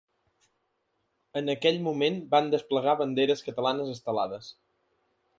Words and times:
En 1.41 1.51
aquell 1.53 1.77
moment 1.87 2.17
van 2.31 2.49
desplegar 2.55 2.95
banderes 3.01 3.45
catalanes 3.49 3.93
estelades. 3.97 4.49